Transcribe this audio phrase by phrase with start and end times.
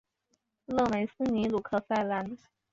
[0.65, 2.35] 勒梅斯尼鲁克塞兰。